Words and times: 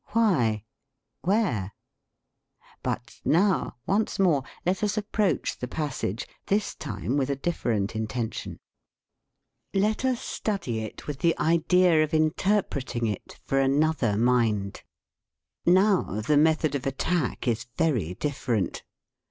Why? 0.13 0.63
Where? 1.21 1.73
But 2.81 3.21
now, 3.23 3.75
once 3.85 4.17
more, 4.17 4.41
let 4.65 4.81
us 4.81 4.97
approach 4.97 5.59
the 5.59 5.67
passage, 5.67 6.27
this 6.47 6.73
time 6.73 7.17
with 7.17 7.29
a 7.29 7.35
different 7.35 7.95
intention. 7.95 8.57
Let 9.75 10.03
us 10.03 10.17
40 10.17 10.17
DISCUSSION 10.17 10.33
study 10.35 10.79
it 10.79 11.05
with 11.05 11.19
the 11.19 11.37
idea 11.37 12.03
of 12.03 12.15
interpreting 12.15 13.05
it 13.05 13.39
for 13.45 13.59
another 13.59 14.17
mind. 14.17 14.81
Now 15.67 16.19
the 16.21 16.35
method 16.35 16.73
of 16.73 16.87
attack 16.87 17.47
is 17.47 17.67
very 17.77 18.15
different. 18.15 18.81